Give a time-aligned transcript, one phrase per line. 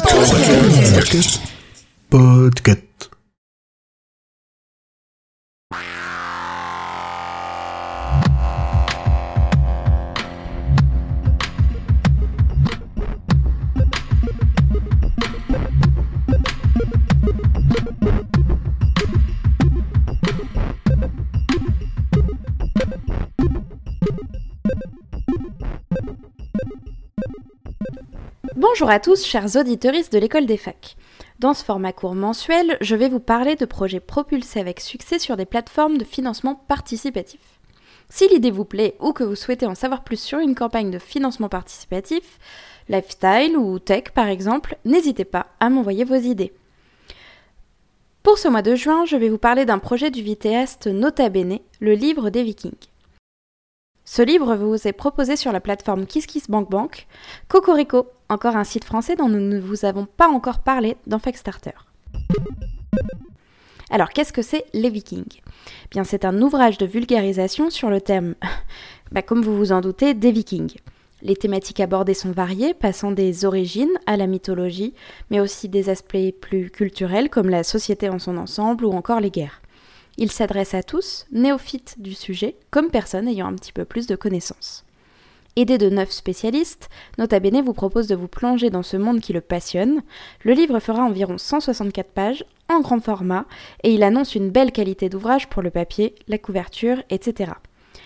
[0.00, 1.40] Podcast.
[2.10, 2.89] Podcast.
[28.60, 30.94] Bonjour à tous, chers auditeurs de l'école des facs.
[31.38, 35.38] Dans ce format court mensuel, je vais vous parler de projets propulsés avec succès sur
[35.38, 37.40] des plateformes de financement participatif.
[38.10, 40.98] Si l'idée vous plaît ou que vous souhaitez en savoir plus sur une campagne de
[40.98, 42.38] financement participatif,
[42.90, 46.52] lifestyle ou tech par exemple, n'hésitez pas à m'envoyer vos idées.
[48.22, 51.60] Pour ce mois de juin, je vais vous parler d'un projet du vidéaste Nota Bene,
[51.80, 52.90] le livre des Vikings.
[54.04, 57.06] Ce livre vous est proposé sur la plateforme KissKissBankBank,
[57.48, 61.72] Cocorico, encore un site français dont nous ne vous avons pas encore parlé dans Starter.
[63.90, 65.40] Alors, qu'est-ce que c'est les Vikings?
[65.90, 68.36] Bien, c'est un ouvrage de vulgarisation sur le thème,
[69.12, 70.76] bah, comme vous vous en doutez, des Vikings.
[71.22, 74.94] Les thématiques abordées sont variées, passant des origines à la mythologie,
[75.30, 79.30] mais aussi des aspects plus culturels comme la société en son ensemble ou encore les
[79.30, 79.60] guerres.
[80.16, 84.16] Il s'adresse à tous, néophytes du sujet, comme personnes ayant un petit peu plus de
[84.16, 84.84] connaissances.
[85.56, 89.32] Aidé de neuf spécialistes, Nota Bene vous propose de vous plonger dans ce monde qui
[89.32, 90.02] le passionne.
[90.44, 93.46] Le livre fera environ 164 pages, en grand format,
[93.82, 97.52] et il annonce une belle qualité d'ouvrage pour le papier, la couverture, etc.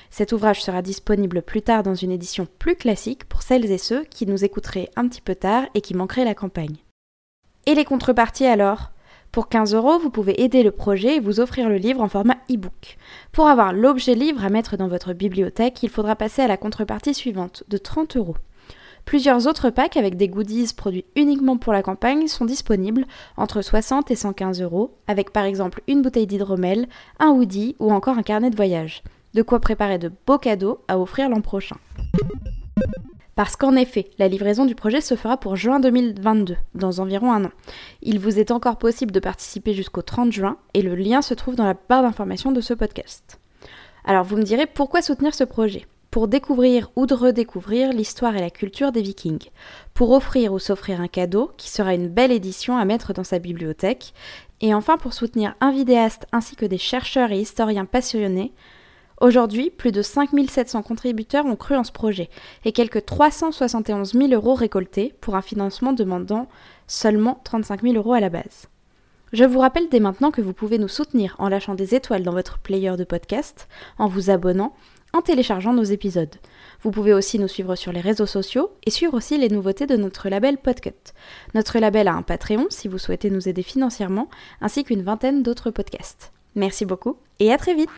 [0.09, 4.05] Cet ouvrage sera disponible plus tard dans une édition plus classique pour celles et ceux
[4.05, 6.77] qui nous écouteraient un petit peu tard et qui manqueraient la campagne.
[7.67, 8.91] Et les contreparties alors?
[9.35, 12.37] Pour 15 euros, vous pouvez aider le projet et vous offrir le livre en format
[12.49, 12.97] e-book.
[13.33, 17.15] Pour avoir l'objet livre à mettre dans votre bibliothèque, il faudra passer à la contrepartie
[17.15, 18.37] suivante, de 30 euros.
[19.05, 24.09] Plusieurs autres packs avec des goodies produits uniquement pour la campagne sont disponibles entre 60
[24.13, 26.87] et 115 euros, avec par exemple une bouteille d'hydromel,
[27.19, 29.03] un hoodie ou encore un carnet de voyage.
[29.35, 31.77] De quoi préparer de beaux cadeaux à offrir l'an prochain.
[33.37, 37.47] Parce qu'en effet, la livraison du projet se fera pour juin 2022, dans environ un
[37.47, 37.51] an.
[38.03, 41.57] Il vous est encore possible de participer jusqu'au 30 juin et le lien se trouve
[41.57, 43.41] dans la barre d'information de ce podcast.
[44.05, 45.87] Alors vous me direz pourquoi soutenir ce projet?
[46.13, 49.49] Pour découvrir ou de redécouvrir l'histoire et la culture des vikings,
[49.95, 53.41] pour offrir ou s'offrir un cadeau qui sera une belle édition à mettre dans sa
[53.41, 54.15] bibliothèque,
[54.61, 58.53] et enfin pour soutenir un vidéaste ainsi que des chercheurs et historiens passionnés
[59.21, 62.29] Aujourd'hui, plus de 5700 contributeurs ont cru en ce projet
[62.65, 66.49] et quelques 371 000 euros récoltés pour un financement demandant
[66.89, 68.69] seulement 35 000 euros à la base.
[69.33, 72.33] Je vous rappelle dès maintenant que vous pouvez nous soutenir en lâchant des étoiles dans
[72.33, 74.75] votre player de podcast, en vous abonnant,
[75.13, 76.37] en téléchargeant nos épisodes.
[76.83, 79.97] Vous pouvez aussi nous suivre sur les réseaux sociaux et suivre aussi les nouveautés de
[79.97, 80.91] notre label Podcut.
[81.55, 84.29] Notre label a un Patreon si vous souhaitez nous aider financièrement,
[84.61, 86.33] ainsi qu'une vingtaine d'autres podcasts.
[86.57, 87.91] Merci beaucoup et à très vite